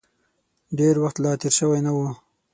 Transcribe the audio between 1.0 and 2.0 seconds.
وخت لا تېر شوی نه و.